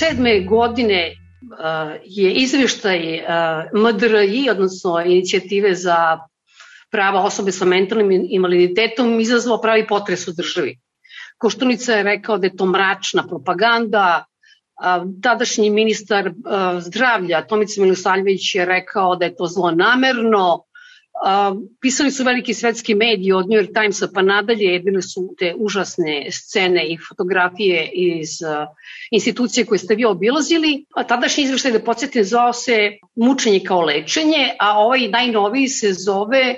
[0.00, 0.48] 2007.
[0.48, 1.16] godine
[2.04, 3.24] je izveštaj
[3.74, 6.18] MDRI, odnosno inicijative za
[6.90, 10.78] prava osobe sa mentalnim invaliditetom, izazvao pravi potres u državi.
[11.38, 14.24] Koštunica je rekao da je to mračna propaganda,
[15.22, 16.32] tadašnji ministar
[16.80, 20.64] zdravlja Tomica Milosavljević je rekao da je to zlonamerno,
[21.80, 26.26] pisali su veliki svetski mediji od New York Timesa pa nadalje, bile su te užasne
[26.30, 28.28] scene i fotografije iz
[29.10, 30.84] institucije koje ste vi obilazili.
[30.96, 36.54] A tadašnji izveštaj, da podsjetim, zvao se Mučenje kao lečenje, a ovaj najnoviji se zove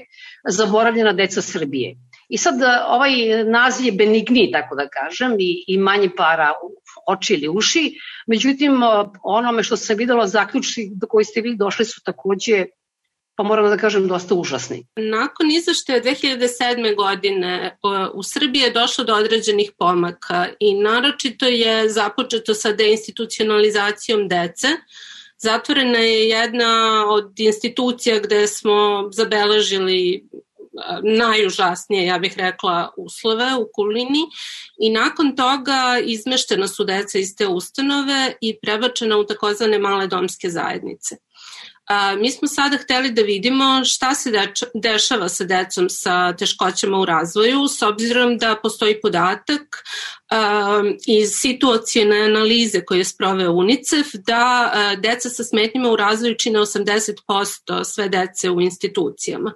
[0.48, 1.97] Zaboravljena deca Srbije.
[2.28, 2.55] I sad
[2.89, 3.12] ovaj
[3.44, 7.92] naziv je benigni, tako da kažem, i, i manje para u oči ili uši.
[8.27, 8.72] Međutim,
[9.22, 12.64] onome što sam videla, zaključci do koji ste vi došli su takođe
[13.36, 14.86] pa moram da kažem dosta užasni.
[14.97, 16.97] Nakon izveštaja 2007.
[16.97, 17.78] godine
[18.14, 24.69] u Srbiji je došlo do određenih pomaka i naročito je započeto sa deinstitucionalizacijom dece.
[25.38, 30.28] Zatvorena je jedna od institucija gde smo zabeležili
[31.03, 34.22] najužasnije, ja bih rekla, uslove u Kulini
[34.80, 40.50] i nakon toga izmeštena su deca iz te ustanove i prebačena u takozvane male domske
[40.50, 41.16] zajednice.
[41.93, 46.99] A, mi smo sada hteli da vidimo šta se deča, dešava sa decom sa teškoćama
[46.99, 49.84] u razvoju, s obzirom da postoji podatak
[50.31, 56.34] a, iz situacijene analize koje je sproveo UNICEF da a, deca sa smetnjima u razvoju
[56.39, 59.53] čine 80% sve dece u institucijama.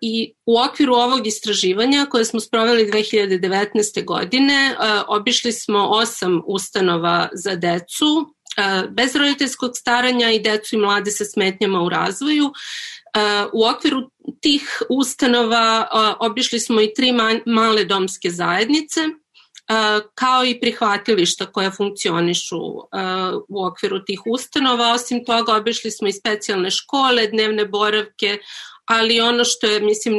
[0.00, 4.04] I u okviru ovog istraživanja koje smo sproveli 2019.
[4.04, 4.76] godine
[5.08, 8.33] obišli smo osam ustanova za decu
[8.90, 12.52] bez roditeljskog staranja i decu i mlade sa smetnjama u razvoju.
[13.52, 14.10] U okviru
[14.40, 15.88] tih ustanova
[16.20, 17.12] obišli smo i tri
[17.46, 19.00] male domske zajednice,
[20.14, 22.58] kao i prihvatilišta koja funkcionišu
[23.48, 24.92] u okviru tih ustanova.
[24.92, 28.38] Osim toga, obišli smo i specijalne škole, dnevne boravke,
[28.86, 30.18] ali ono što je, mislim,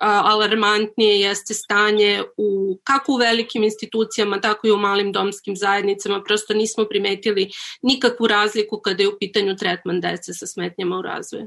[0.00, 6.22] najalarmantnije jeste stanje u, kako u velikim institucijama, tako i u malim domskim zajednicama.
[6.22, 7.50] Prosto nismo primetili
[7.82, 11.46] nikakvu razliku kada je u pitanju tretman dece sa smetnjama u razvoju.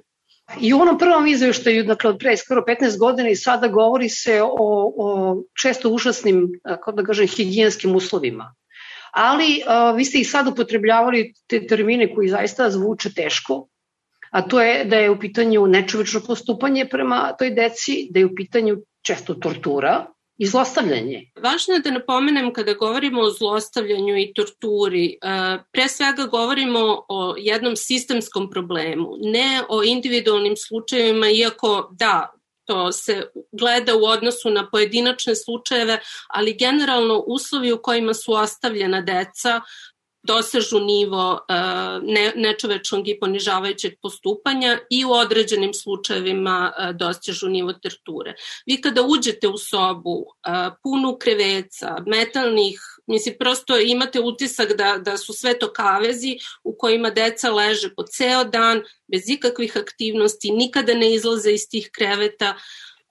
[0.61, 4.41] I u onom prvom izveštaju, dakle od pre skoro 15 godina i sada govori se
[4.41, 8.55] o, o često užasnim, kako da kažem, higijenskim uslovima.
[9.13, 13.67] Ali a, vi ste i sad upotrebljavali te termine koji zaista zvuče teško,
[14.31, 18.35] a to je da je u pitanju nečovečno postupanje prema toj deci, da je u
[18.35, 20.05] pitanju često tortura,
[20.39, 21.31] i zlostavljanje.
[21.43, 25.17] Važno je da napomenem kada govorimo o zlostavljanju i torturi, e,
[25.71, 32.31] pre svega govorimo o jednom sistemskom problemu, ne o individualnim slučajevima, iako da,
[32.65, 39.01] to se gleda u odnosu na pojedinačne slučajeve, ali generalno uslovi u kojima su ostavljena
[39.01, 39.61] deca
[40.23, 47.73] dosežu nivo uh, ne, nečovečnog i ponižavajućeg postupanja i u određenim slučajevima uh, dosežu nivo
[47.73, 48.35] torture.
[48.65, 55.17] Vi kada uđete u sobu uh, punu kreveca, metalnih, mislim prosto imate utisak da, da
[55.17, 60.93] su sve to kavezi u kojima deca leže po ceo dan bez ikakvih aktivnosti, nikada
[60.93, 62.55] ne izlaze iz tih kreveta,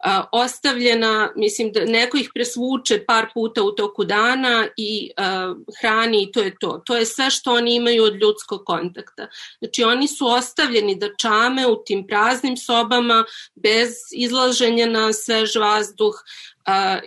[0.04, 6.22] a, ostavljena, mislim da neko ih presvuče par puta u toku dana i a, hrani
[6.22, 6.82] i to je to.
[6.86, 9.28] To je sve što oni imaju od ljudskog kontakta.
[9.59, 16.15] Znači oni su ostavljeni da čame u tim praznim sobama bez izlaženja na svež vazduh,
[16.15, 16.58] Uh,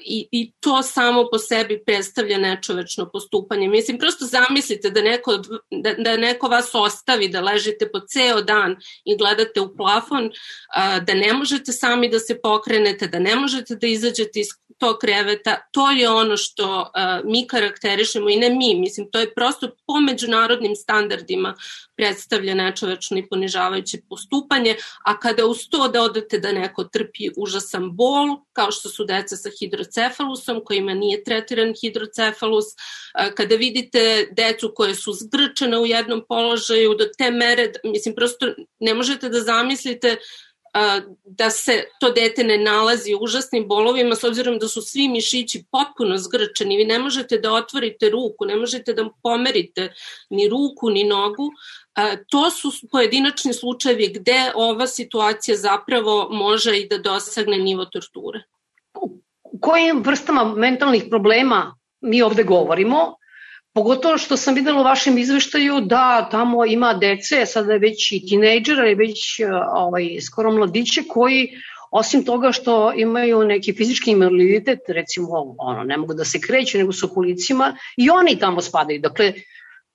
[0.06, 3.68] i, I to samo po sebi predstavlja nečovečno postupanje.
[3.68, 5.38] Mislim, prosto zamislite da neko,
[5.72, 11.04] da, da neko vas ostavi, da ležite po ceo dan i gledate u plafon, uh,
[11.04, 14.48] da ne možete sami da se pokrenete, da ne možete da izađete iz
[14.78, 15.68] tog kreveta.
[15.72, 20.00] To je ono što uh, mi karakterišemo i ne mi, mislim, to je prosto po
[20.00, 21.56] međunarodnim standardima
[22.02, 24.76] predstavlja nečovečno i ponižavajuće postupanje,
[25.06, 29.38] a kada uz to da odete da neko trpi užasan bol, kao što su deca
[29.38, 32.74] sa hidrocefalusom, kojima nije tretiran hidrocefalus,
[33.38, 38.50] kada vidite decu koje su zgrčene u jednom položaju do te mere, mislim, prosto
[38.80, 40.18] ne možete da zamislite
[41.26, 45.64] da se to dete ne nalazi u užasnim bolovima s obzirom da su svi mišići
[45.72, 46.78] potpuno zgrčeni.
[46.78, 49.94] Vi ne možete da otvorite ruku, ne možete da pomerite
[50.30, 51.52] ni ruku ni nogu.
[52.30, 58.44] To su pojedinačni slučajevi gde ova situacija zapravo može i da dosagne nivo torture.
[59.44, 63.16] U kojim vrstama mentalnih problema mi ovde govorimo
[63.74, 68.26] Pogotovo što sam videla u vašem izveštaju da tamo ima dece, sada je već i
[68.26, 69.42] tinejdžera i već
[69.76, 71.50] ovaj, skoro mladiće koji
[71.92, 76.92] osim toga što imaju neki fizički invaliditet, recimo ono, ne mogu da se kreću nego
[76.92, 79.00] su kolicima i oni tamo spadaju.
[79.00, 79.34] Dakle,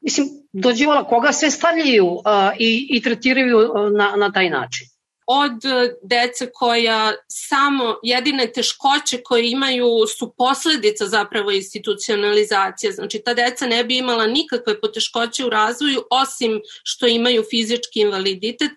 [0.00, 2.22] mislim, dođevala koga sve stavljaju uh,
[2.58, 3.58] i, i tretiraju
[3.96, 4.95] na, na taj način
[5.26, 9.86] od e, dece koja samo jedine teškoće koje imaju
[10.18, 12.92] su posledica zapravo institucionalizacije.
[12.92, 18.70] Znači ta deca ne bi imala nikakve poteškoće u razvoju osim što imaju fizički invaliditet,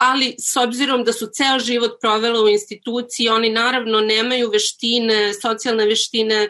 [0.00, 5.86] ali s obzirom da su ceo život provela u instituciji, oni naravno nemaju veštine, socijalne
[5.86, 6.48] veštine,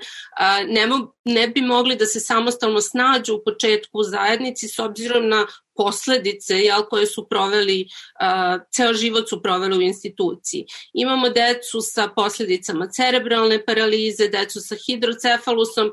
[0.68, 5.28] ne, mo, ne bi mogli da se samostalno snađu u početku u zajednici s obzirom
[5.28, 5.46] na
[5.80, 10.66] posledice jel, koje su proveli, uh, ceo život su proveli u instituciji.
[10.92, 15.92] Imamo decu sa posledicama cerebralne paralize, decu sa hidrocefalusom,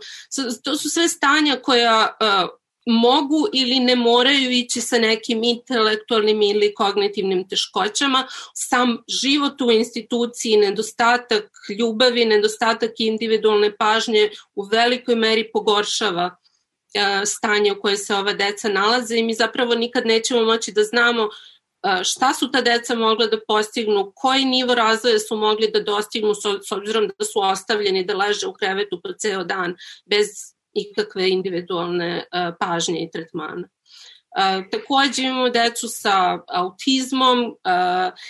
[0.64, 2.50] to su sve stanja koja uh,
[2.88, 8.28] mogu ili ne moraju ići sa nekim intelektualnim ili kognitivnim teškoćama.
[8.54, 11.50] Sam život u instituciji, nedostatak
[11.80, 16.36] ljubavi, nedostatak individualne pažnje u velikoj meri pogoršava
[17.26, 21.24] stanje u koje se ova deca nalaze i mi zapravo nikad nećemo moći da znamo
[21.24, 26.34] e, šta su ta deca mogla da postignu, koji nivo razvoja su mogli da dostignu
[26.64, 29.76] s obzirom da su ostavljeni da leže u krevetu po ceo dan
[30.06, 30.28] bez
[30.74, 32.24] ikakve individualne
[32.60, 33.68] pažnje i tretmana.
[34.72, 37.56] Takođe imamo decu sa autizmom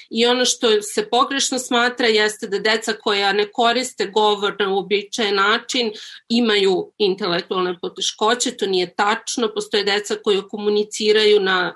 [0.10, 5.36] i ono što se pogrešno smatra jeste da deca koja ne koriste govor na uobičajen
[5.36, 5.92] način
[6.30, 11.76] imaju intelektualne poteškoće, to nije tačno, postoje deca koji komuniciraju na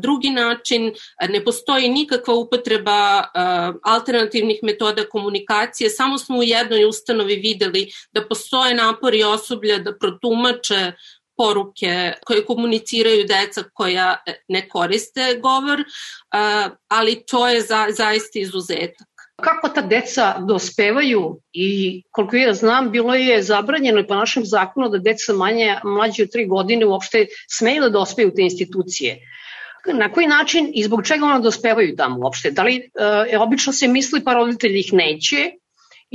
[0.00, 0.94] drugi način,
[1.28, 3.24] ne postoji nikakva upotreba
[3.82, 10.92] alternativnih metoda komunikacije, samo smo u jednoj ustanovi videli da postoje napori osoblja da protumače
[11.36, 14.16] poruke koje komuniciraju deca koja
[14.48, 15.84] ne koriste govor,
[16.88, 19.08] ali to je za, zaista izuzetak.
[19.42, 24.98] Kako ta deca dospevaju i koliko ja znam, bilo je zabranjeno po našem zakonu da
[24.98, 27.26] deca manje, mlađe od tri godine uopšte
[27.58, 29.18] smeju da dospeju te institucije
[29.92, 32.50] na koji način i zbog čega ona dospevaju tamo uopšte?
[32.50, 32.90] Da li
[33.30, 35.50] e, obično se misli pa roditelji ih neće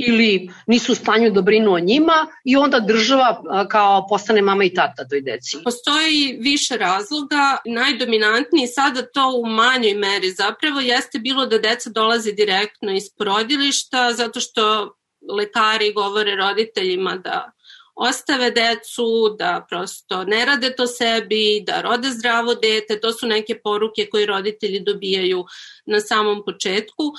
[0.06, 4.74] ili nisu u stanju da brinu o njima i onda država kao postane mama i
[4.74, 5.56] tata toj deci?
[5.64, 7.56] Postoji više razloga.
[7.64, 14.12] Najdominantniji sada to u manjoj meri zapravo jeste bilo da deca dolaze direktno iz porodilišta
[14.12, 14.94] zato što
[15.32, 17.52] lekari govore roditeljima da
[17.94, 23.60] ostave decu, da prosto ne rade to sebi, da rode zdravo dete, to su neke
[23.64, 25.44] poruke koje roditelji dobijaju
[25.90, 27.12] na samom početku.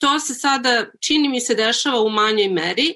[0.00, 2.94] To se sada, čini mi se, dešava u manjoj meri.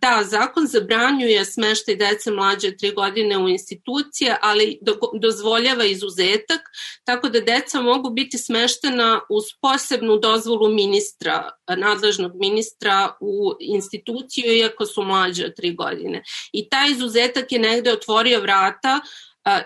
[0.00, 4.78] Da, zakon zabranjuje smeštaj dece mlađe tri godine u institucije, ali
[5.20, 6.60] dozvoljava izuzetak,
[7.04, 14.86] tako da deca mogu biti smeštena uz posebnu dozvolu ministra, nadležnog ministra u instituciju, iako
[14.86, 16.22] su mlađe od tri godine.
[16.52, 19.00] I taj izuzetak je negde otvorio vrata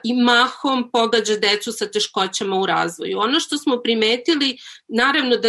[0.05, 3.19] i mahom pogađa decu sa teškoćama u razvoju.
[3.19, 4.56] Ono što smo primetili,
[4.88, 5.49] naravno da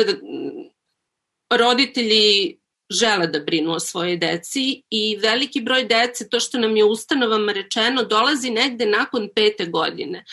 [1.58, 2.58] roditelji
[2.90, 7.52] žele da brinu o svojoj deci i veliki broj dece, to što nam je ustanovama
[7.52, 10.24] rečeno, dolazi negde nakon pete godine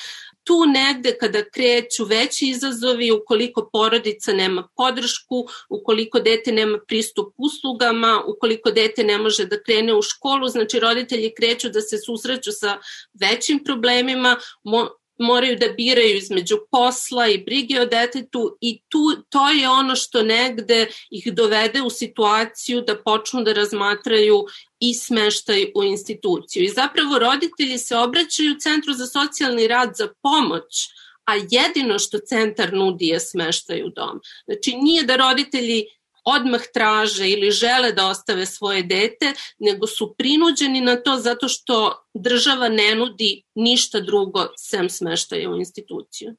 [0.51, 8.23] tu negde kada kreću veći izazovi, ukoliko porodica nema podršku, ukoliko dete nema pristup uslugama,
[8.27, 12.79] ukoliko dete ne može da krene u školu, znači roditelji kreću da se susreću sa
[13.21, 14.37] većim problemima,
[15.19, 20.23] moraju da biraju između posla i brige o detetu i tu, to je ono što
[20.23, 24.45] negde ih dovede u situaciju da počnu da razmatraju
[24.81, 26.65] i smeštaj u instituciju.
[26.65, 30.89] I zapravo roditelji se obraćaju Centru za socijalni rad za pomoć,
[31.25, 34.21] a jedino što centar nudi je smeštaj u dom.
[34.45, 35.85] Znači nije da roditelji
[36.25, 42.05] odmah traže ili žele da ostave svoje dete, nego su prinuđeni na to zato što
[42.15, 46.35] država ne nudi ništa drugo sem smeštaja u instituciju.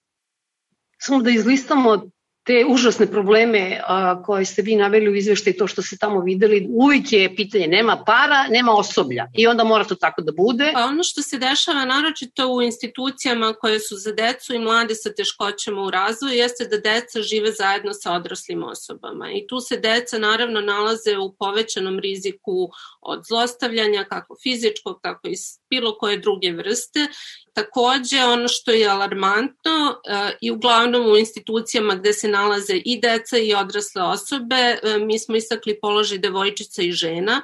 [1.00, 2.12] Samo da izlistamo
[2.44, 6.68] te užasne probleme a, koje ste vi naveli u izveštaju, to što ste tamo videli,
[6.70, 9.28] uvijek je pitanje, nema para, nema osoblja.
[9.34, 10.72] I onda mora to tako da bude.
[10.74, 15.14] Pa ono što se dešava naročito u institucijama koje su za decu i mlade sa
[15.14, 19.32] teškoćama u razvoju jeste da deca žive zajedno sa odraslim osobama.
[19.32, 22.70] I tu se deca naravno nalaze u povećanom riziku
[23.02, 25.36] od zlostavljanja, kako fizičkog, tako i
[25.70, 27.08] bilo koje druge vrste
[27.54, 33.38] Takođe, ono što je alarmantno e, i uglavnom u institucijama gde se nalaze i deca
[33.38, 37.42] i odrasle osobe, e, mi smo istakli položaj devojčica i žena,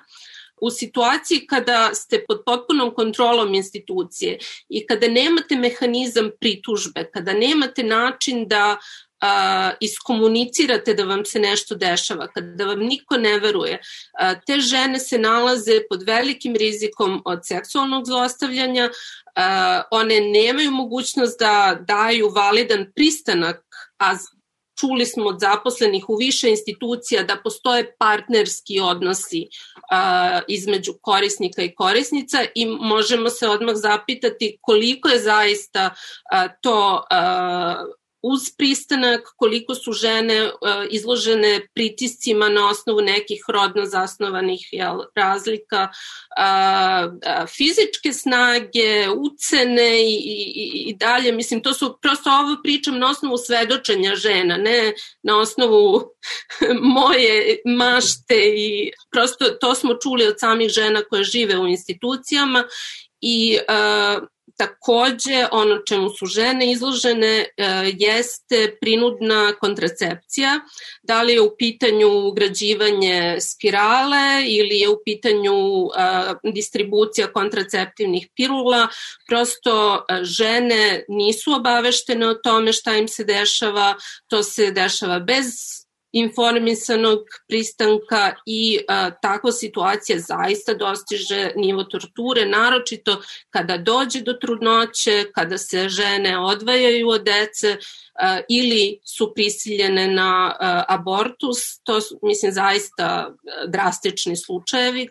[0.61, 4.37] u situaciji kada ste pod potpunom kontrolom institucije
[4.69, 8.77] i kada nemate mehanizam pritužbe, kada nemate način da
[9.21, 13.79] a, iskomunicirate da vam se nešto dešava, kada vam niko ne veruje,
[14.19, 18.89] a, te žene se nalaze pod velikim rizikom od seksualnog zlostavljanja,
[19.35, 23.63] a, one nemaju mogućnost da daju validan pristanak,
[23.99, 24.15] a
[24.79, 29.47] čuli smo od zaposlenih u više institucija da postoje partnerski odnosi
[29.91, 35.89] a, između korisnika i korisnica i možemo se odmah zapitati koliko je zaista
[36.31, 37.85] a, to a,
[38.27, 40.51] uz pristanak, koliko su žene uh,
[40.89, 50.15] izložene pritiscima na osnovu nekih rodno zasnovanih jel, razlika, uh, uh, fizičke snage, ucene i,
[50.15, 51.31] i, i dalje.
[51.31, 54.93] Mislim, to su, prosto ovo pričam na osnovu svedočenja žena, ne
[55.23, 56.11] na osnovu
[56.97, 62.63] moje mašte i prosto to smo čuli od samih žena koje žive u institucijama
[63.21, 67.45] i uh, Takođe, ono čemu su žene izložene e,
[67.93, 70.59] jeste prinudna kontracepcija.
[71.03, 78.87] Da li je u pitanju ugrađivanje spirale ili je u pitanju e, distribucija kontraceptivnih pilula.
[79.27, 83.95] Prosto e, žene nisu obaveštene o tome šta im se dešava.
[84.27, 85.45] To se dešava bez
[86.19, 95.25] informisanog pristanka i a, takva situacija zaista dostiže nivo torture, naročito kada dođe do trudnoće,
[95.35, 97.77] kada se žene odvajaju od dece
[98.19, 103.35] a, ili su prisiljene na a, abortus, to su, mislim, zaista
[103.67, 105.07] drastični slučajevi.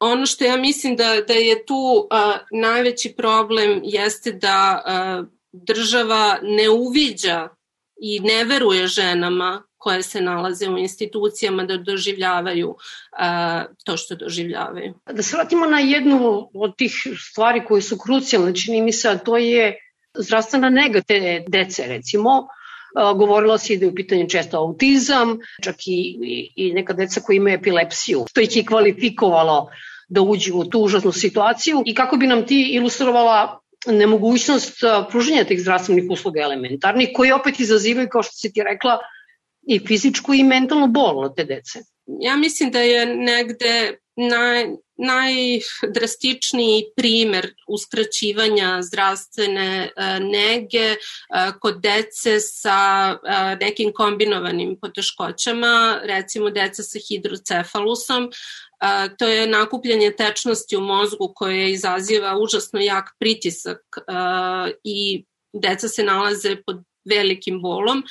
[0.00, 5.22] Ono što ja mislim da, da je tu a, najveći problem jeste da a,
[5.52, 7.48] država ne uviđa
[8.00, 12.76] i ne veruje ženama koje se nalaze u institucijama da doživljavaju
[13.18, 14.94] a, to što doživljavaju.
[15.12, 16.92] Da se vratimo na jednu od tih
[17.30, 19.76] stvari koje su krucijalne, čini mi se, a to je
[20.18, 22.48] zdravstvena nega te dece, recimo,
[23.16, 27.36] govorilo se da je u pitanju često autizam, čak i, i, i neka deca koja
[27.36, 29.70] imaju epilepsiju, što ih je kvalifikovalo
[30.08, 34.80] da uđu u tu užasnu situaciju i kako bi nam ti ilustrovala nemogućnost
[35.10, 38.98] pruženja tih zdravstvenih usluga elementarnih, koji opet izazivaju, kao što si ti rekla,
[39.68, 41.78] i fizičku i mentalnu bol od te dece.
[42.20, 52.40] Ja mislim da je negde naj, najdrastičniji primer uskraćivanja zdravstvene uh, nege uh, kod dece
[52.40, 52.78] sa
[53.12, 58.30] uh, nekim kombinovanim poteškoćama, recimo deca sa hidrocefalusom,
[59.18, 63.80] to je nakupljanje tečnosti u mozgu koje izaziva užasno jak pritisak
[64.84, 68.02] i deca se nalaze pod velikim bolom.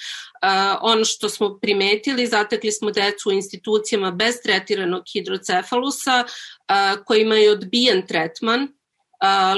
[0.82, 7.52] Ono što smo primetili, zatekli smo decu u institucijama bez tretiranog hidrocefalusa uh, koji imaju
[7.52, 8.68] odbijen tretman,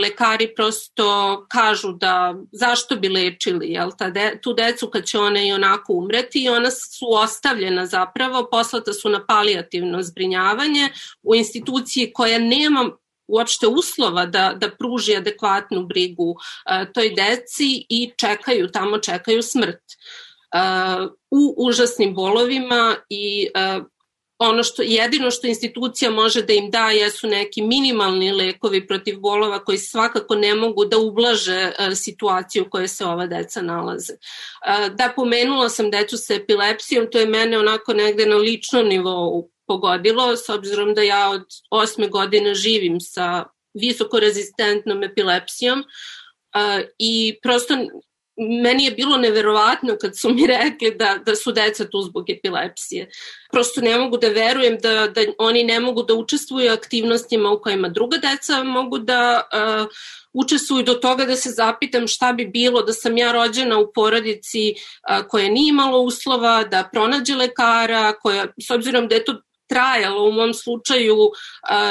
[0.02, 5.48] lekari prosto kažu da zašto bi lečili jel, ta de, tu decu kad će one
[5.48, 10.90] i onako umreti i ona su ostavljena zapravo, poslata su na palijativno zbrinjavanje
[11.24, 12.92] u instituciji koja nema
[13.30, 19.84] uopšte uslova da, da pruži adekvatnu brigu uh, toj deci i čekaju, tamo čekaju smrt.
[20.56, 23.86] Uh, u užasnim bolovima i uh,
[24.40, 29.64] ono što jedino što institucija može da im da jesu neki minimalni lekovi protiv bolova
[29.64, 34.14] koji svakako ne mogu da ublaže uh, situaciju u kojoj se ova deca nalaze.
[34.14, 39.50] Uh, da pomenula sam decu sa epilepsijom, to je mene onako negde na ličnom nivou
[39.70, 47.78] pogodilo, s obzirom da ja od osme godine živim sa visokorezistentnom epilepsijom uh, i prosto
[48.64, 53.10] meni je bilo neverovatno kad su mi rekli da, da su deca tu zbog epilepsije.
[53.52, 57.62] Prosto ne mogu da verujem da, da oni ne mogu da učestvuju u aktivnostima u
[57.62, 59.88] kojima druga deca mogu da uh,
[60.34, 64.74] učestvuju do toga da se zapitam šta bi bilo da sam ja rođena u porodici
[64.74, 70.24] uh, koja nije imala uslova da pronađe lekara, koja, s obzirom da je to trajalo.
[70.24, 71.18] U mom slučaju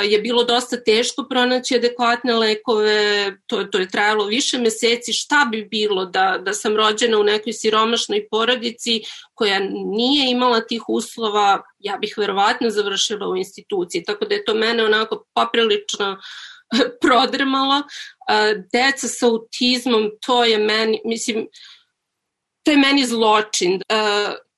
[0.05, 5.13] je bilo dosta teško pronaći adekvatne lekove, to, to je trajalo više meseci.
[5.13, 9.03] Šta bi bilo da, da sam rođena u nekoj siromašnoj porodici
[9.35, 14.05] koja nije imala tih uslova, ja bih verovatno završila u instituciji.
[14.05, 16.17] Tako da je to mene onako poprilično
[17.03, 17.83] prodrmalo.
[18.29, 21.47] A, deca sa autizmom, to je meni, mislim,
[22.63, 23.81] to je meni zločin.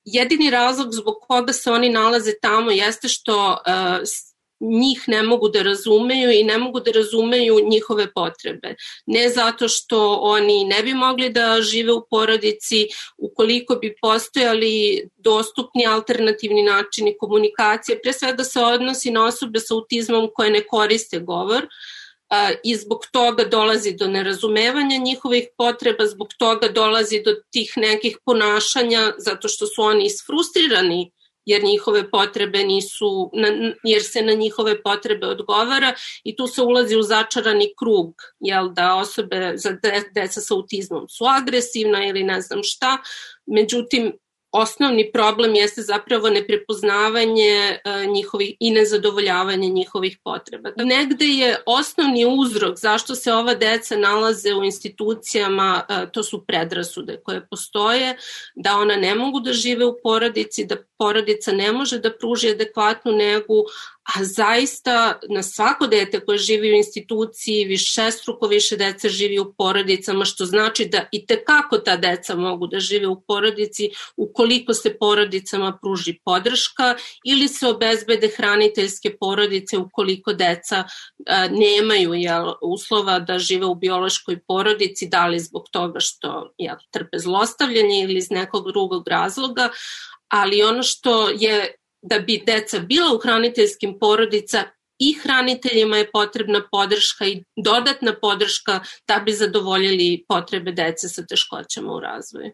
[0.01, 4.07] Uh, jedini razlog zbog koga se oni nalaze tamo jeste što uh,
[4.61, 8.75] njih ne mogu da razumeju i ne mogu da razumeju njihove potrebe.
[9.05, 15.87] Ne zato što oni ne bi mogli da žive u porodici, ukoliko bi postojali dostupni
[15.87, 21.67] alternativni načini komunikacije, pre svega se odnosi na osobe sa autizmom koje ne koriste govor,
[22.63, 29.13] i zbog toga dolazi do nerazumevanja njihovih potreba, zbog toga dolazi do tih nekih ponašanja
[29.17, 31.11] zato što su oni isfrustrirani
[31.45, 33.31] jer njihove potrebe nisu,
[33.83, 38.95] jer se na njihove potrebe odgovara i tu se ulazi u začarani krug, jel da
[38.95, 39.77] osobe za
[40.15, 42.97] deca sa autizmom su agresivna ili ne znam šta,
[43.45, 44.13] međutim
[44.51, 50.69] osnovni problem jeste zapravo neprepoznavanje uh, njihovih i nezadovoljavanje njihovih potreba.
[50.77, 57.19] Negde je osnovni uzrok zašto se ova deca nalaze u institucijama, uh, to su predrasude
[57.23, 58.17] koje postoje,
[58.55, 63.11] da ona ne mogu da žive u porodici, da porodica ne može da pruži adekvatnu
[63.11, 63.63] negu,
[64.15, 69.53] a zaista na svako dete koje živi u instituciji više struko više dece živi u
[69.57, 74.97] porodicama, što znači da i tekako ta deca mogu da žive u porodici ukoliko se
[74.97, 80.83] porodicama pruži podrška ili se obezbede hraniteljske porodice ukoliko deca
[81.27, 86.75] a, nemaju jel, uslova da žive u biološkoj porodici, da li zbog toga što jel,
[86.91, 89.69] trpe zlostavljanje ili iz nekog drugog razloga,
[90.27, 94.63] ali ono što je da bi deca bila u hraniteljskim porodica
[94.99, 101.93] i hraniteljima je potrebna podrška i dodatna podrška da bi zadovoljili potrebe dece sa teškoćama
[101.93, 102.51] u razvoju.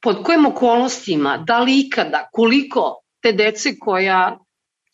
[0.00, 4.38] Pod kojim okolnostima, da li ikada, koliko te dece koja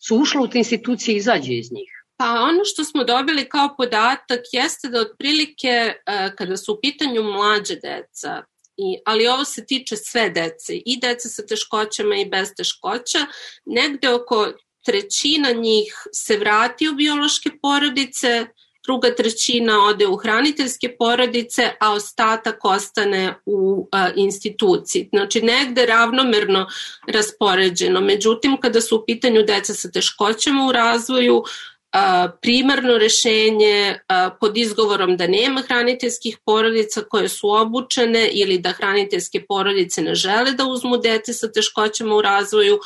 [0.07, 1.91] su ušla u te institucije izađe iz njih?
[2.17, 5.95] Pa ono što smo dobili kao podatak jeste da otprilike e,
[6.37, 8.43] kada su u pitanju mlađe deca,
[8.77, 13.25] I, ali ovo se tiče sve dece, i dece sa teškoćama i bez teškoća.
[13.65, 14.51] Negde oko
[14.85, 18.45] trećina njih se vrati u biološke porodice,
[18.85, 25.09] druga trećina ode u hraniteljske porodice, a ostatak ostane u a, instituciji.
[25.13, 26.67] Znači negde ravnomerno
[27.07, 28.01] raspoređeno.
[28.01, 31.43] Međutim, kada su u pitanju deca sa teškoćama u razvoju,
[32.41, 33.99] primarno rešenje
[34.39, 40.51] pod izgovorom da nema hraniteljskih porodica koje su obučene ili da hraniteljske porodice ne žele
[40.51, 42.79] da uzmu dete sa teškoćama u razvoju,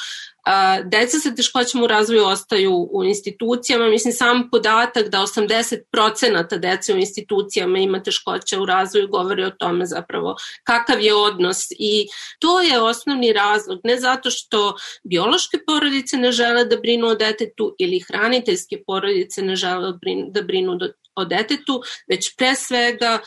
[0.86, 3.90] deca sa teškoćama u razvoju ostaju u institucijama.
[3.90, 9.86] Mislim, sam podatak da 80% dece u institucijama ima teškoće u razvoju govori o tome
[9.86, 12.08] zapravo kakav je odnos i
[12.40, 17.76] to je osnovni razlog, ne zato što biološke porodice ne žele da brinu o detetu
[17.80, 19.94] ili hraniteljske porodice ne žele
[20.30, 20.78] da brinu
[21.16, 23.20] o detetu, već pre svega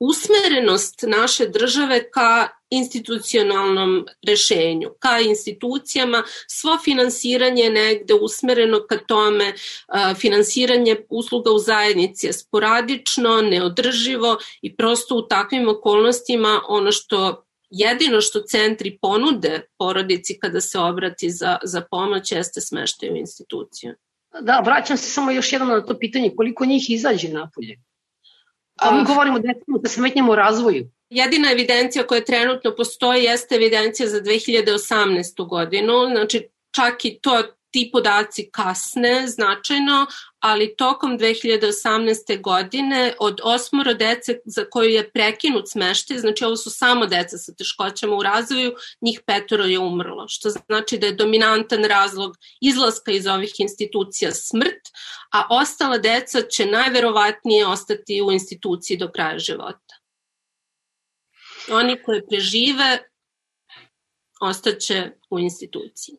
[0.00, 9.52] usmerenost naše države ka institucionalnom rešenju, ka institucijama, svo finansiranje je negde usmereno ka tome,
[10.16, 18.20] finansiranje usluga u zajednici je sporadično, neodrživo i prosto u takvim okolnostima ono što jedino
[18.20, 23.94] što centri ponude porodici kada se obrati za, za pomoć jeste smeštaj u instituciju.
[24.40, 27.76] Da, vraćam se samo još jednom na to pitanje, koliko njih izađe napolje?
[28.80, 29.48] A mi govorimo da
[29.88, 30.90] sa smetnjama u razvoju.
[31.10, 35.48] Jedina evidencija koja trenutno postoji jeste evidencija za 2018.
[35.48, 40.06] godinu, znači čak i to ti podaci kasne značajno,
[40.38, 42.40] ali tokom 2018.
[42.40, 47.54] godine od osmoro dece za koju je prekinut smeštaj, znači ovo su samo deca sa
[47.54, 53.26] teškoćama u razvoju, njih petoro je umrlo, što znači da je dominantan razlog izlaska iz
[53.26, 54.82] ovih institucija smrt,
[55.32, 59.94] a ostala deca će najverovatnije ostati u instituciji do kraja života.
[61.70, 62.98] Oni koji prežive
[64.40, 66.16] ostaće u instituciji.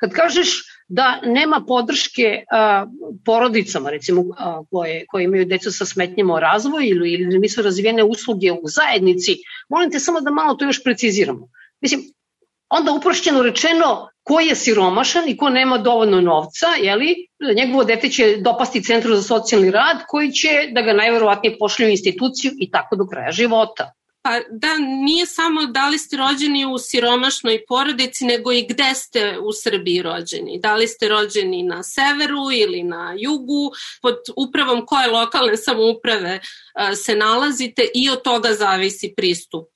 [0.00, 0.48] Kad kažeš
[0.88, 2.86] da nema podrške a,
[3.24, 8.04] porodicama, recimo, a, koje, koje imaju deca sa smetnjama o razvoju ili, ili nisu razvijene
[8.04, 9.36] usluge u zajednici,
[9.68, 11.48] molim te samo da malo to još preciziramo.
[11.80, 12.02] Mislim,
[12.68, 17.14] onda uprošćeno rečeno ko je siromašan i ko nema dovoljno novca, jeli,
[17.56, 21.90] njegovo dete će dopasti centru za socijalni rad koji će da ga najverovatnije pošlju u
[21.90, 23.92] instituciju i tako do kraja života.
[24.26, 29.38] Pa da, nije samo da li ste rođeni u siromašnoj porodici, nego i gde ste
[29.38, 30.58] u Srbiji rođeni.
[30.60, 36.40] Da li ste rođeni na severu ili na jugu, pod upravom koje lokalne samouprave
[37.04, 39.68] se nalazite i od toga zavisi pristup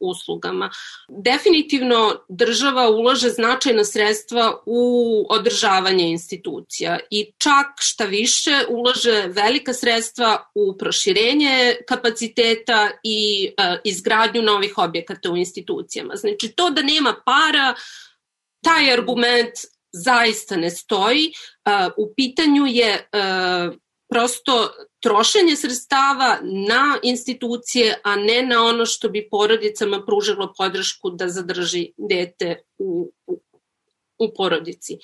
[0.00, 0.70] uslugama.
[1.08, 10.50] Definitivno država ulaže značajna sredstva u održavanje institucija i čak šta više ulaže velika sredstva
[10.54, 13.50] u proširenje kapaciteta i
[13.84, 16.16] izgradnju novih objekata u institucijama.
[16.16, 17.74] Znači to da nema para,
[18.64, 19.54] taj argument
[19.92, 21.32] zaista ne stoji.
[21.96, 23.08] U pitanju je
[24.08, 31.28] prosto trošenje sredstava na institucije, a ne na ono što bi porodicama pružilo podršku da
[31.28, 33.40] zadrži dete u, u,
[34.18, 34.98] u porodici.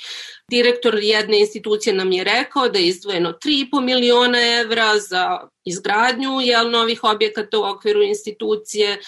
[0.50, 6.70] Direktor jedne institucije nam je rekao da je izdvojeno 3,5 miliona evra za izgradnju jel,
[6.70, 8.92] novih objekata u okviru institucije.
[8.92, 8.98] E,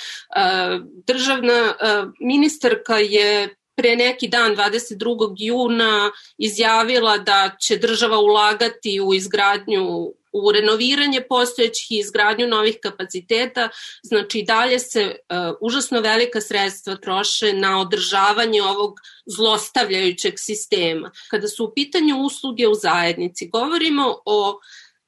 [1.07, 1.75] državna e,
[2.21, 5.35] ministarka je pre neki dan, 22.
[5.39, 13.69] juna, izjavila da će država ulagati u izgradnju u renoviranje postojećih i izgradnju novih kapaciteta,
[14.03, 21.11] znači dalje se uh, užasno velika sredstva troše na održavanje ovog zlostavljajućeg sistema.
[21.31, 24.61] Kada su u pitanju usluge u zajednici, govorimo o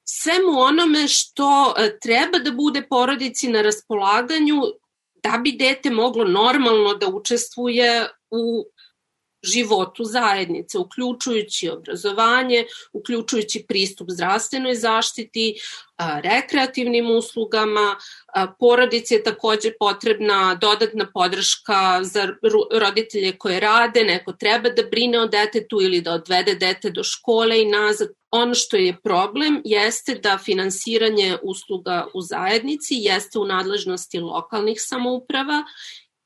[0.05, 4.63] svemu onome što uh, treba da bude porodici na raspolaganju
[5.23, 8.65] da bi dete moglo normalno da učestvuje u
[9.43, 15.61] životu zajednice, uključujući obrazovanje, uključujući pristup zdravstvenoj zaštiti,
[16.23, 17.97] rekreativnim uslugama.
[18.59, 22.29] Porodici je takođe potrebna dodatna podrška za
[22.73, 27.63] roditelje koje rade, neko treba da brine o detetu ili da odvede dete do škole
[27.63, 28.09] i nazad.
[28.31, 35.65] Ono što je problem jeste da finansiranje usluga u zajednici jeste u nadležnosti lokalnih samouprava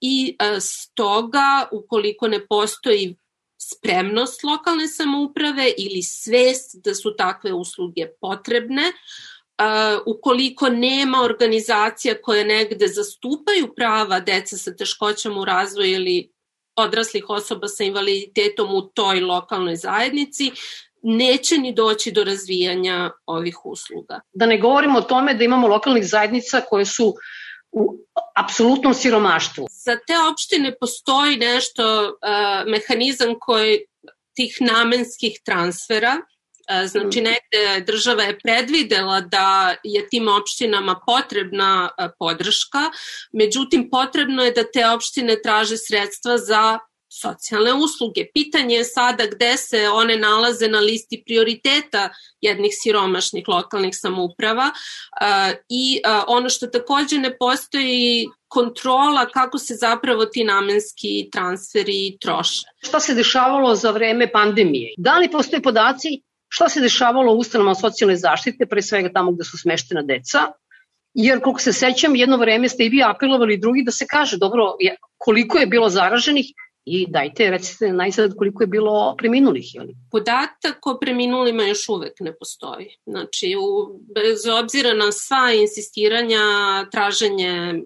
[0.06, 3.16] i e, stoga ukoliko ne postoji
[3.56, 12.44] spremnost lokalne samouprave ili svest da su takve usluge potrebne, uh, ukoliko nema organizacija koje
[12.44, 16.32] negde zastupaju prava deca sa teškoćama u razvoju ili
[16.76, 20.50] odraslih osoba sa invaliditetom u toj lokalnoj zajednici,
[21.02, 24.20] neće ni doći do razvijanja ovih usluga.
[24.32, 27.14] Da ne govorimo o tome da imamo lokalnih zajednica koje su
[27.72, 27.98] u
[28.34, 29.66] apsolutnom siromaštvu.
[29.70, 33.78] Za te opštine postoji nešto, uh, mehanizam koji
[34.34, 37.24] tih namenskih transfera, uh, znači mm.
[37.24, 42.90] negde država je predvidela da je tim opštinama potrebna uh, podrška,
[43.32, 46.78] međutim potrebno je da te opštine traže sredstva za
[47.20, 48.27] socijalne usluge.
[48.35, 52.09] Pitanje je sada gde se one nalaze na listi prioriteta
[52.40, 54.70] jednih siromašnih lokalnih samouprava
[55.68, 62.66] i ono što takođe ne postoji kontrola kako se zapravo ti namenski transferi troše.
[62.83, 64.94] Šta se dešavalo za vreme pandemije?
[64.98, 66.09] Da li postoje podaci
[66.48, 70.38] šta se dešavalo u ustanovama socijalne zaštite, pre svega tamo gde su smeštena deca,
[71.14, 74.77] jer koliko se sećam, jedno vreme ste i vi apelovali drugi da se kaže, dobro,
[75.18, 76.46] koliko je bilo zaraženih
[76.86, 79.74] I dajte, recite najzad koliko je bilo preminulih.
[79.74, 79.86] Jel?
[80.10, 82.88] Podatak o preminulima još uvek ne postoji.
[83.06, 86.40] Znači, u, bez obzira na sva insistiranja,
[86.92, 87.82] traženje,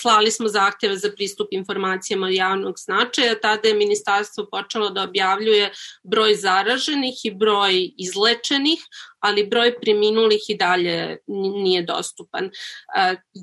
[0.00, 6.34] slali smo zahtjeve za pristup informacijama javnog značaja, tada je ministarstvo počelo da objavljuje broj
[6.34, 8.80] zaraženih i broj izlečenih,
[9.20, 11.18] ali broj preminulih i dalje
[11.62, 12.50] nije dostupan.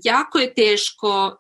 [0.03, 1.37] Jako je teško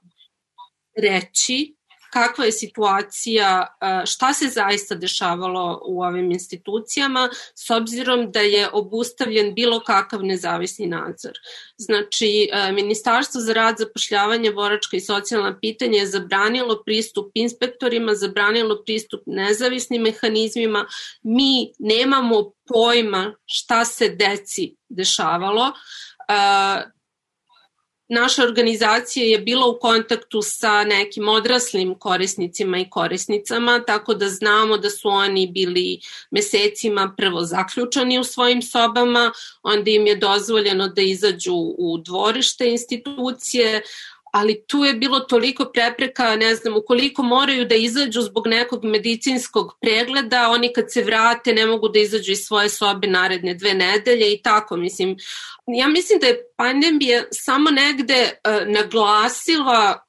[0.97, 1.74] reći
[2.15, 3.67] kakva je situacija,
[4.05, 10.87] šta se zaista dešavalo u ovim institucijama, s obzirom da je obustavljen bilo kakav nezavisni
[10.87, 11.33] nadzor.
[11.77, 19.21] Znači, Ministarstvo za rad, zapošljavanje, boračka i socijalna pitanja je zabranilo pristup inspektorima, zabranilo pristup
[19.25, 20.85] nezavisnim mehanizmima.
[21.23, 25.73] Mi nemamo pojma šta se deci dešavalo
[28.07, 34.77] naša organizacija je bila u kontaktu sa nekim odraslim korisnicima i korisnicama, tako da znamo
[34.77, 35.99] da su oni bili
[36.31, 39.31] mesecima prvo zaključani u svojim sobama,
[39.63, 43.81] onda im je dozvoljeno da izađu u dvorište institucije,
[44.35, 49.77] ali tu je bilo toliko prepreka, ne znam, ukoliko moraju da izađu zbog nekog medicinskog
[49.81, 54.33] pregleda, oni kad se vrate ne mogu da izađu iz svoje sobe naredne dve nedelje
[54.33, 55.17] i tako, mislim.
[55.67, 60.05] Ja mislim da je pandemija samo negde uh, naglasila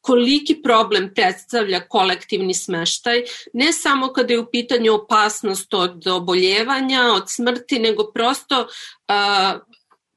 [0.00, 7.24] koliki problem predstavlja kolektivni smeštaj, ne samo kada je u pitanju opasnost od oboljevanja, od
[7.26, 9.60] smrti, nego prosto uh,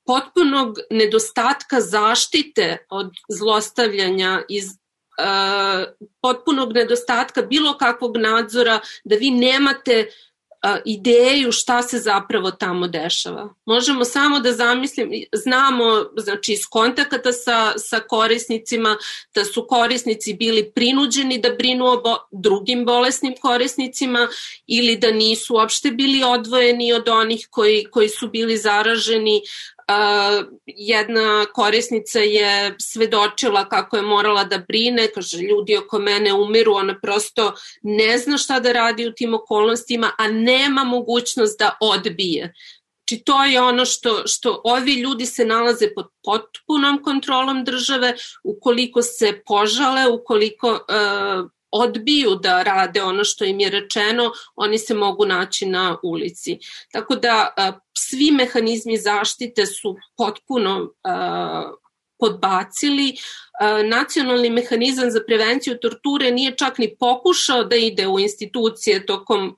[0.08, 5.84] potpunog nedostatka zaštite od zlostavljanja iz uh,
[6.22, 10.38] potpunog nedostatka bilo kakvog nadzora, da vi nemate uh,
[10.86, 13.50] ideju šta se zapravo tamo dešava.
[13.66, 18.98] Možemo samo da zamislim, znamo znači iz kontakata sa, sa korisnicima
[19.36, 24.28] da su korisnici bili prinuđeni da brinu o bo, drugim bolesnim korisnicima
[24.68, 29.42] ili da nisu uopšte bili odvojeni od onih koji, koji su bili zaraženi
[30.66, 37.00] jedna korisnica je svedočila kako je morala da brine, kaže ljudi oko mene umiru, ona
[37.02, 42.54] prosto ne zna šta da radi u tim okolnostima, a nema mogućnost da odbije.
[43.10, 49.02] Znači to je ono što, što ovi ljudi se nalaze pod potpunom kontrolom države, ukoliko
[49.02, 55.26] se požale, ukoliko uh, odbiju da rade ono što im je rečeno, oni se mogu
[55.26, 56.60] naći na ulici.
[56.92, 57.54] Tako da
[57.98, 60.92] svi mehanizmi zaštite su potpuno
[62.20, 63.18] podbacili.
[63.90, 69.56] Nacionalni mehanizam za prevenciju torture nije čak ni pokušao da ide u institucije tokom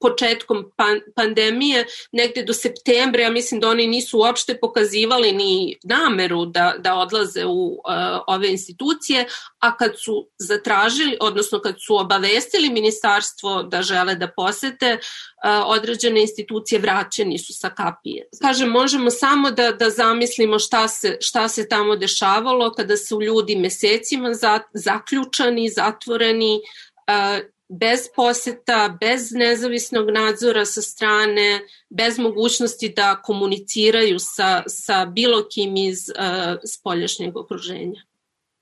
[0.00, 6.46] početkom pan, pandemije, negde do septembra, ja mislim da oni nisu uopšte pokazivali ni nameru
[6.46, 7.78] da, da odlaze u uh,
[8.26, 9.26] ove institucije,
[9.58, 16.20] a kad su zatražili, odnosno kad su obavestili ministarstvo da žele da posete uh, određene
[16.20, 18.28] institucije, vraćeni su sa kapije.
[18.42, 23.56] Kažem, možemo samo da, da zamislimo šta se, šta se tamo dešavalo kada su ljudi
[23.56, 26.60] mesecima za, zaključani, zatvoreni,
[27.08, 31.60] uh, bez poseta, bez nezavisnog nadzora sa strane,
[31.90, 38.02] bez mogućnosti da komuniciraju sa, sa bilo kim iz uh, spoljašnjeg okruženja.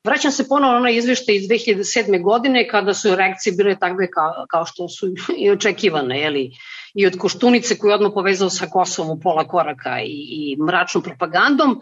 [0.05, 2.22] Vraćam se ponovno na izvešte iz 2007.
[2.22, 6.51] godine kada su reakcije bile takve kao, kao što su i očekivane, jeli?
[6.94, 11.03] i od Koštunice koji je odmah povezao sa Kosovom u pola koraka i, i mračnom
[11.03, 11.81] propagandom.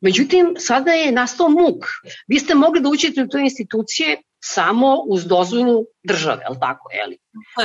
[0.00, 1.84] Međutim, sada je nastao muk.
[2.28, 6.90] Vi ste mogli da uđete u te institucije samo uz dozvolu države, je li tako?
[6.92, 7.18] Je li?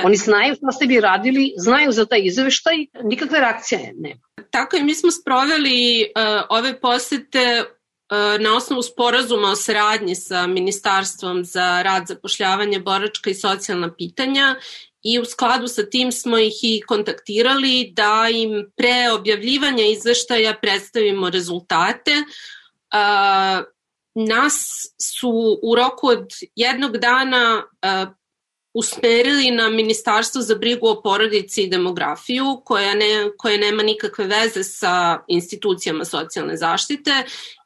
[0.04, 4.22] Oni znaju šta ste vi radili, znaju za taj izveštaj, nikakve reakcije nema.
[4.52, 10.48] Tako i mi smo sproveli uh, ove posete uh, na osnovu sporazuma o saradnji sa
[10.48, 14.56] Ministarstvom za rad, zapošljavanje, boračka i socijalna pitanja
[15.04, 21.30] i u skladu sa tim smo ih i kontaktirali da im pre objavljivanja izveštaja predstavimo
[21.30, 22.12] rezultate.
[24.15, 28.13] Nas su u roku od jednog dana uh,
[28.74, 34.63] usmerili na Ministarstvo za brigu o porodici i demografiju, koja, ne, koja nema nikakve veze
[34.63, 37.12] sa institucijama socijalne zaštite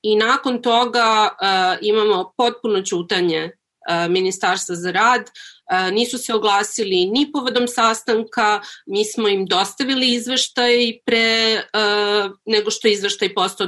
[0.02, 5.30] i nakon toga uh, imamo potpuno čutanje uh, Ministarstva za rad,
[5.92, 11.62] nisu se oglasili ni povodom sastanka, mi smo im dostavili izveštaj pre
[12.46, 13.68] nego što je izveštaj postao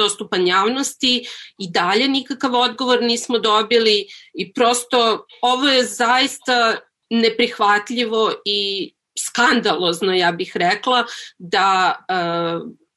[0.00, 1.14] dostupan javnosti
[1.58, 6.76] i dalje nikakav odgovor nismo dobili i prosto ovo je zaista
[7.10, 11.04] neprihvatljivo i skandalozno, ja bih rekla,
[11.38, 12.14] da e,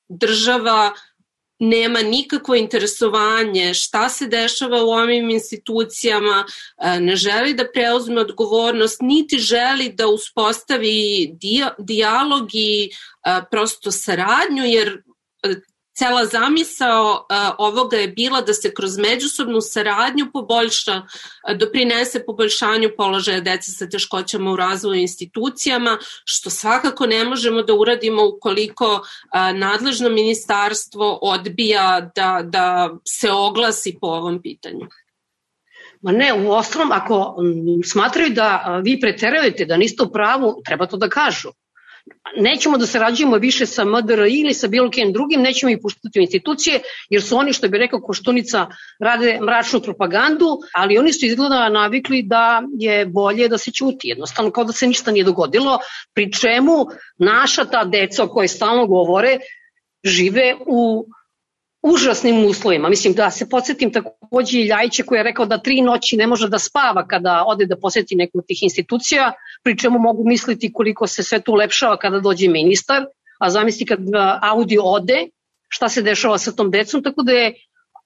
[0.10, 0.94] država
[1.60, 6.46] nema nikakvo interesovanje šta se dešava u ovim institucijama,
[6.78, 11.32] e, ne želi da preuzme odgovornost, niti želi da uspostavi
[11.80, 15.04] dijalog i e, prosto saradnju, jer
[15.94, 22.90] cela zamisao uh, ovoga je bila da se kroz međusobnu saradnju poboljša, uh, doprinese poboljšanju
[22.98, 29.58] položaja dece sa teškoćama u razvoju institucijama, što svakako ne možemo da uradimo ukoliko uh,
[29.58, 34.88] nadležno ministarstvo odbija da, da se oglasi po ovom pitanju.
[36.02, 37.36] Ma ne, u ostalom, ako
[37.86, 41.50] smatraju da vi preterujete, da niste u pravu, treba to da kažu
[42.38, 46.22] nećemo da sarađujemo više sa MDRI ili sa bilo kim drugim, nećemo ih puštati u
[46.22, 48.68] institucije, jer su oni, što bi rekao Koštunica,
[49.00, 54.52] rade mračnu propagandu, ali oni su izgleda navikli da je bolje da se ćuti, jednostavno
[54.52, 55.80] kao da se ništa nije dogodilo,
[56.14, 56.86] pri čemu
[57.18, 59.38] naša ta deca o kojoj stalno govore
[60.04, 61.06] žive u
[61.84, 62.90] užasnim uslovima.
[62.90, 66.50] Mislim da se podsjetim takođe i Ljajiće koji je rekao da tri noći ne može
[66.50, 69.32] da spava kada ode da poseti neku od tih institucija,
[69.64, 73.06] pri čemu mogu misliti koliko se sve tu lepšava kada dođe ministar,
[73.40, 74.00] a zamisli kad
[74.42, 75.28] audio ode,
[75.68, 77.54] šta se dešava sa tom decom, tako da je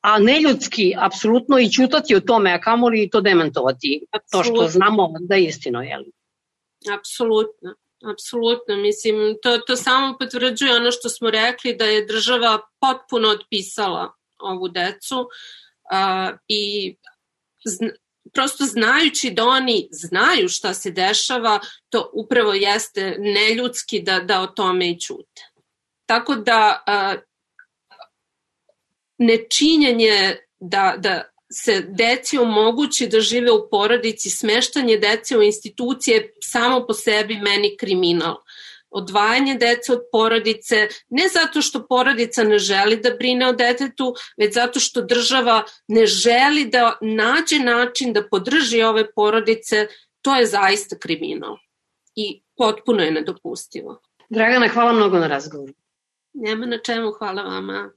[0.02, 5.36] a neljudski apsolutno i čutati o tome, a kamoli to demantovati, to što znamo da
[5.36, 6.04] je istino, jel?
[7.00, 7.76] Apsolutno.
[8.04, 14.14] Apsolutno, mislim, to, to samo potvrđuje ono što smo rekli, da je država potpuno otpisala
[14.40, 16.96] ovu decu uh, i
[17.66, 17.90] zna,
[18.34, 24.48] prosto znajući da oni znaju šta se dešava, to upravo jeste neljudski da, da o
[24.48, 25.42] tome i čute.
[26.06, 27.22] Tako da uh,
[29.18, 36.86] nečinjenje da, da se deci omogući da žive u porodici, smeštanje dece u institucije samo
[36.88, 38.36] po sebi meni kriminal.
[38.90, 44.54] Odvajanje dece od porodice, ne zato što porodica ne želi da brine o detetu, već
[44.54, 49.88] zato što država ne želi da nađe način da podrži ove porodice,
[50.22, 51.58] to je zaista kriminal.
[52.16, 54.02] I potpuno je nedopustivo.
[54.30, 55.74] Dragana, hvala mnogo na razgovoru.
[56.34, 57.92] Nema na čemu, hvala vama.